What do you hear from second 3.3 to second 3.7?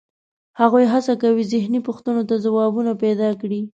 کړي.